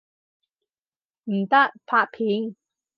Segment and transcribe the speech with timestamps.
[1.25, 2.55] 唔得，拍片！